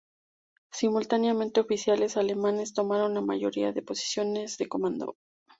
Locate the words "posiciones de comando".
3.83-5.15